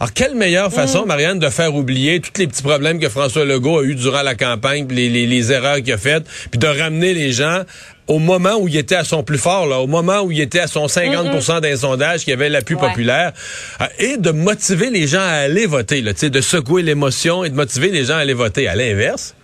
Alors, 0.00 0.12
quelle 0.12 0.34
meilleure 0.34 0.72
façon, 0.72 1.06
Marianne, 1.06 1.38
de 1.38 1.48
faire 1.48 1.74
oublier 1.74 2.20
tous 2.20 2.32
les 2.40 2.48
petits 2.48 2.62
problèmes 2.64 2.98
que 2.98 3.08
François 3.08 3.44
Legault 3.44 3.78
a 3.78 3.84
eu 3.84 3.94
durant 3.94 4.22
la 4.22 4.34
campagne, 4.34 4.86
les, 4.90 5.08
les, 5.08 5.24
les 5.26 5.52
erreurs 5.52 5.76
qu'il 5.76 5.92
a 5.92 5.98
faites, 5.98 6.24
puis 6.50 6.58
de 6.58 6.66
ramener 6.66 7.14
les 7.14 7.30
gens 7.32 7.62
au 8.08 8.18
moment 8.18 8.56
où 8.58 8.66
il 8.66 8.76
était 8.76 8.96
à 8.96 9.04
son 9.04 9.22
plus 9.22 9.38
fort, 9.38 9.66
là, 9.66 9.78
au 9.78 9.86
moment 9.86 10.20
où 10.22 10.32
il 10.32 10.40
était 10.40 10.58
à 10.58 10.66
son 10.66 10.86
50% 10.86 11.60
des 11.60 11.76
sondages, 11.76 12.24
qui 12.24 12.32
avait 12.32 12.48
l'appui 12.48 12.74
Ouais. 12.74 12.80
populaire, 12.88 13.32
euh, 13.80 13.84
et 14.00 14.16
de 14.16 14.30
motiver 14.32 14.90
les 14.90 15.06
gens 15.06 15.20
à 15.20 15.44
aller 15.46 15.64
voter, 15.64 16.02
là, 16.02 16.12
de 16.12 16.40
secouer 16.40 16.82
l'émotion 16.82 17.44
et 17.44 17.48
de 17.50 17.54
motiver 17.54 17.90
les 17.90 18.04
gens 18.06 18.14
à 18.14 18.18
aller 18.18 18.34
voter. 18.34 18.66
À 18.66 18.74
l'inverse, 18.74 19.34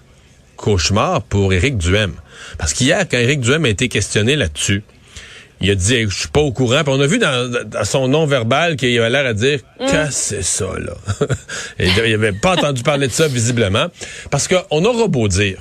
cauchemar 0.57 1.23
pour 1.23 1.53
Éric 1.53 1.79
Duhem. 1.79 2.13
Parce 2.59 2.75
qu'hier, 2.75 3.07
quand 3.09 3.19
Éric 3.19 3.41
Duhem 3.41 3.65
a 3.65 3.69
été 3.69 3.89
questionné 3.89 4.35
là-dessus, 4.37 4.83
il 5.61 5.71
a 5.71 5.75
dit 5.75 6.03
je 6.09 6.15
suis 6.15 6.29
pas 6.29 6.41
au 6.41 6.53
courant. 6.53 6.83
Puis 6.85 6.93
on 6.95 7.01
a 7.01 7.07
vu 7.07 7.19
dans, 7.19 7.51
dans 7.67 7.85
son 7.85 8.09
nom 8.09 8.27
verbal 8.27 8.77
qu'il 8.77 8.99
avait 8.99 9.11
l'air 9.11 9.27
à 9.27 9.35
dire 9.35 9.61
qu'est-ce 9.79 10.07
que 10.07 10.13
c'est 10.13 10.43
ça 10.43 10.67
là? 10.79 10.95
Il 11.79 12.15
avait 12.15 12.33
pas 12.33 12.53
entendu 12.53 12.83
parler 12.83 13.09
de 13.09 13.13
ça 13.13 13.29
visiblement 13.29 13.87
parce 14.31 14.49
qu'on 14.49 14.85
aura 14.85 15.09
beau 15.09 15.29
dire 15.29 15.59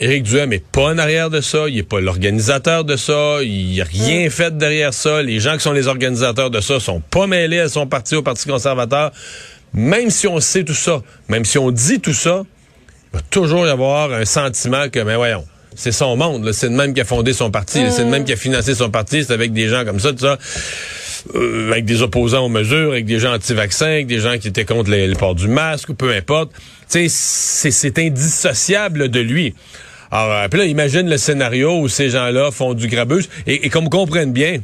Éric 0.00 0.24
Duhem 0.24 0.52
est 0.52 0.66
pas 0.66 0.86
en 0.86 0.98
arrière 0.98 1.30
de 1.30 1.40
ça, 1.40 1.68
il 1.68 1.78
est 1.78 1.84
pas 1.84 2.00
l'organisateur 2.00 2.84
de 2.84 2.96
ça, 2.96 3.38
il 3.42 3.80
a 3.80 3.84
rien 3.84 4.28
fait 4.30 4.56
derrière 4.58 4.92
ça. 4.92 5.22
Les 5.22 5.38
gens 5.38 5.52
qui 5.54 5.60
sont 5.60 5.72
les 5.72 5.86
organisateurs 5.86 6.50
de 6.50 6.60
ça 6.60 6.80
sont 6.80 7.00
pas 7.00 7.28
mêlés 7.28 7.60
à 7.60 7.68
son 7.68 7.86
parti, 7.86 8.16
au 8.16 8.22
Parti 8.22 8.48
conservateur. 8.48 9.12
Même 9.72 10.10
si 10.10 10.26
on 10.26 10.40
sait 10.40 10.64
tout 10.64 10.74
ça, 10.74 11.02
même 11.28 11.44
si 11.44 11.56
on 11.56 11.70
dit 11.70 12.00
tout 12.00 12.14
ça, 12.14 12.42
il 13.12 13.18
va 13.18 13.22
toujours 13.30 13.64
y 13.64 13.70
avoir 13.70 14.12
un 14.12 14.24
sentiment 14.24 14.88
que, 14.88 14.98
mais 14.98 15.14
voyons, 15.14 15.44
c'est 15.74 15.92
son 15.92 16.16
monde, 16.16 16.52
c'est 16.52 16.68
le 16.68 16.74
même 16.74 16.94
qui 16.94 17.00
a 17.00 17.04
fondé 17.04 17.32
son 17.32 17.50
parti, 17.50 17.80
c'est 17.90 18.04
le 18.04 18.10
même 18.10 18.24
qui 18.24 18.32
a 18.32 18.36
financé 18.36 18.74
son 18.74 18.90
parti, 18.90 19.24
c'est 19.24 19.32
avec 19.32 19.52
des 19.52 19.68
gens 19.68 19.84
comme 19.84 20.00
ça. 20.00 20.10
Euh, 21.34 21.70
avec 21.70 21.84
des 21.84 22.02
opposants 22.02 22.46
aux 22.46 22.48
mesures, 22.48 22.90
avec 22.90 23.04
des 23.04 23.20
gens 23.20 23.34
anti-vaccins, 23.34 23.86
avec 23.86 24.06
des 24.08 24.18
gens 24.18 24.38
qui 24.38 24.48
étaient 24.48 24.64
contre 24.64 24.90
le, 24.90 25.14
port 25.14 25.36
du 25.36 25.46
masque, 25.46 25.90
ou 25.90 25.94
peu 25.94 26.12
importe. 26.12 26.50
C'est 26.88 27.98
indissociable 27.98 29.08
de 29.08 29.20
lui. 29.20 29.54
Alors, 30.10 30.32
euh, 30.32 30.48
puis 30.48 30.60
là, 30.60 30.66
imagine 30.66 31.08
le 31.08 31.16
scénario 31.16 31.78
où 31.78 31.88
ces 31.88 32.10
gens-là 32.10 32.50
font 32.50 32.74
du 32.74 32.88
grabuge. 32.88 33.28
Et, 33.46 33.66
et 33.66 33.70
qu'on 33.70 33.82
me 33.82 33.88
comprenne 33.88 34.32
bien, 34.32 34.58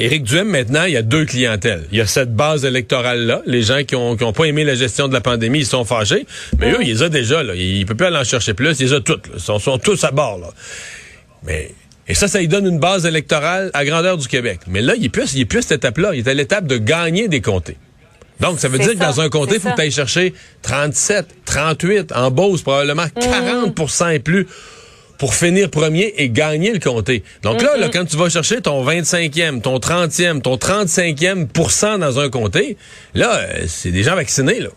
Éric 0.00 0.22
Duhem, 0.22 0.48
maintenant, 0.48 0.84
il 0.84 0.92
y 0.92 0.96
a 0.96 1.02
deux 1.02 1.26
clientèles. 1.26 1.86
Il 1.92 1.98
y 1.98 2.00
a 2.00 2.06
cette 2.06 2.34
base 2.34 2.64
électorale-là, 2.64 3.42
les 3.44 3.62
gens 3.62 3.82
qui 3.84 3.94
ont, 3.94 4.16
qui 4.16 4.24
ont 4.24 4.32
pas 4.32 4.44
aimé 4.44 4.64
la 4.64 4.74
gestion 4.74 5.08
de 5.08 5.12
la 5.12 5.20
pandémie, 5.20 5.60
ils 5.60 5.66
sont 5.66 5.84
fâchés. 5.84 6.26
Mais 6.58 6.72
eux, 6.72 6.78
il 6.80 6.88
les 6.88 7.02
a 7.02 7.08
déjà, 7.10 7.42
là. 7.42 7.54
Il 7.54 7.84
peut 7.84 7.94
plus 7.94 8.06
aller 8.06 8.16
en 8.16 8.24
chercher 8.24 8.54
plus. 8.54 8.80
Il 8.80 8.86
les 8.86 8.92
a 8.94 9.00
toutes, 9.00 9.26
là. 9.26 9.34
Ils 9.36 9.40
sont, 9.40 9.58
sont 9.58 9.78
tous 9.78 10.02
à 10.04 10.10
bord, 10.10 10.38
là. 10.38 10.48
Mais, 11.42 11.74
et 12.08 12.14
ça, 12.14 12.28
ça 12.28 12.40
lui 12.40 12.48
donne 12.48 12.66
une 12.66 12.80
base 12.80 13.04
électorale 13.04 13.70
à 13.74 13.84
grandeur 13.84 14.16
du 14.16 14.26
Québec. 14.26 14.60
Mais 14.66 14.80
là, 14.80 14.94
il 14.96 15.04
est 15.04 15.10
plus, 15.10 15.34
il 15.34 15.42
est 15.42 15.44
plus 15.44 15.58
à 15.58 15.62
cette 15.62 15.72
étape-là. 15.72 16.10
Il 16.14 16.20
est 16.20 16.28
à 16.28 16.34
l'étape 16.34 16.66
de 16.66 16.78
gagner 16.78 17.28
des 17.28 17.42
comtés. 17.42 17.76
Donc, 18.40 18.58
ça 18.58 18.68
veut 18.68 18.78
dire 18.78 18.94
que 18.94 18.98
dans 18.98 19.20
un 19.20 19.28
comté, 19.28 19.56
il 19.56 19.60
faut 19.60 19.68
que 19.68 19.74
tu 19.74 19.82
ailles 19.82 19.90
chercher 19.90 20.32
37, 20.62 21.26
38, 21.44 22.12
en 22.12 22.30
Beauce, 22.30 22.62
probablement 22.62 23.04
40% 23.04 24.14
et 24.14 24.18
plus 24.18 24.46
pour 25.20 25.34
finir 25.34 25.70
premier 25.70 26.14
et 26.16 26.30
gagner 26.30 26.72
le 26.72 26.78
comté. 26.80 27.22
Donc 27.42 27.62
là, 27.62 27.76
là, 27.76 27.88
quand 27.92 28.04
tu 28.06 28.16
vas 28.16 28.28
chercher 28.28 28.60
ton 28.62 28.84
25e, 28.84 29.60
ton 29.60 29.76
30e, 29.78 30.40
ton 30.40 30.56
35e 30.56 31.46
pourcent 31.46 31.98
dans 31.98 32.18
un 32.18 32.28
comté, 32.30 32.76
là, 33.14 33.36
euh, 33.36 33.64
c'est 33.68 33.92
des 33.92 34.02
gens 34.02 34.16
vaccinés, 34.16 34.58
là. 34.60 34.70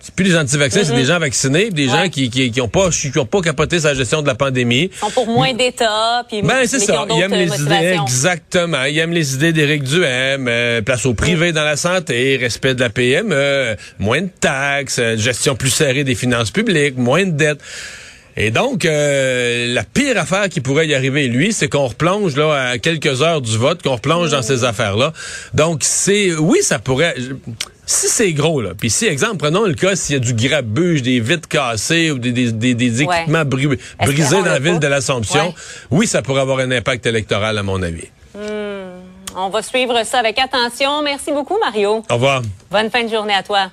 C'est 0.00 0.14
plus 0.14 0.24
des 0.26 0.36
anti-vaccins, 0.36 0.84
c'est 0.84 0.94
des 0.94 1.04
gens 1.06 1.18
vaccinés, 1.18 1.70
des 1.70 1.86
Ouais. 1.88 1.92
gens 2.04 2.08
qui, 2.08 2.30
qui, 2.30 2.50
qui 2.52 2.60
ont 2.60 2.68
pas, 2.68 2.88
qui 2.90 3.18
ont 3.18 3.26
pas 3.26 3.40
capoté 3.40 3.80
sa 3.80 3.94
gestion 3.94 4.22
de 4.22 4.26
la 4.28 4.36
pandémie. 4.36 4.90
Ils 4.92 4.98
sont 4.98 5.10
pour 5.10 5.26
moins 5.26 5.52
d'État, 5.52 6.24
puis 6.28 6.40
Ben, 6.42 6.66
c'est 6.66 6.78
ça. 6.78 7.02
ont 7.02 7.06
Il 7.06 7.08
d'autres 7.08 7.22
aime 7.24 7.32
les 7.32 7.46
idées, 7.46 7.58
motivations. 7.58 8.02
exactement. 8.04 8.84
Il 8.84 8.98
aime 8.98 9.12
les 9.12 9.34
idées 9.34 9.52
d'Éric 9.52 9.82
Duhem, 9.82 10.46
euh, 10.48 10.82
place 10.82 11.04
au 11.04 11.14
privé 11.14 11.52
dans 11.52 11.64
la 11.64 11.76
santé, 11.76 12.36
respect 12.40 12.74
de 12.74 12.80
la 12.80 12.90
PME, 12.90 13.76
moins 13.98 14.22
de 14.22 14.28
taxes, 14.40 14.98
euh, 15.00 15.16
gestion 15.16 15.56
plus 15.56 15.70
serrée 15.70 16.04
des 16.04 16.14
finances 16.14 16.52
publiques, 16.52 16.96
moins 16.96 17.24
de 17.26 17.32
dettes. 17.32 17.60
Et 18.40 18.52
donc, 18.52 18.84
euh, 18.84 19.66
la 19.74 19.82
pire 19.82 20.16
affaire 20.16 20.48
qui 20.48 20.60
pourrait 20.60 20.86
y 20.86 20.94
arriver, 20.94 21.26
lui, 21.26 21.52
c'est 21.52 21.68
qu'on 21.68 21.88
replonge 21.88 22.36
là 22.36 22.70
à 22.70 22.78
quelques 22.78 23.20
heures 23.20 23.40
du 23.40 23.58
vote, 23.58 23.82
qu'on 23.82 23.94
replonge 23.96 24.30
dans 24.30 24.42
ces 24.42 24.62
affaires-là. 24.62 25.12
Donc, 25.54 25.80
c'est 25.82 26.32
oui, 26.36 26.58
ça 26.62 26.78
pourrait. 26.78 27.16
Si 27.84 28.06
c'est 28.06 28.32
gros, 28.34 28.60
là, 28.60 28.70
puis 28.78 28.90
si, 28.90 29.06
exemple, 29.06 29.38
prenons 29.38 29.64
le 29.64 29.74
cas 29.74 29.96
s'il 29.96 30.12
y 30.14 30.16
a 30.16 30.20
du 30.20 30.34
grabuge, 30.34 31.02
des 31.02 31.18
vitres 31.18 31.48
cassées 31.48 32.12
ou 32.12 32.18
des, 32.18 32.30
des, 32.30 32.52
des, 32.52 32.74
des 32.74 33.02
Ouais. 33.04 33.22
équipements 33.22 33.44
brisés 33.44 34.36
dans 34.36 34.42
la 34.44 34.58
ville 34.60 34.78
de 34.78 34.86
l'Assomption, 34.86 35.48
Ouais. 35.48 35.54
oui, 35.90 36.06
ça 36.06 36.22
pourrait 36.22 36.42
avoir 36.42 36.58
un 36.60 36.70
impact 36.70 37.06
électoral, 37.06 37.58
à 37.58 37.62
mon 37.64 37.82
avis. 37.82 38.06
On 39.36 39.48
va 39.50 39.62
suivre 39.62 40.00
ça 40.04 40.18
avec 40.18 40.38
attention. 40.38 41.02
Merci 41.02 41.32
beaucoup, 41.32 41.58
Mario. 41.58 42.04
Au 42.10 42.14
revoir. 42.14 42.42
Bonne 42.70 42.90
fin 42.90 43.02
de 43.04 43.08
journée 43.10 43.34
à 43.34 43.42
toi. 43.42 43.70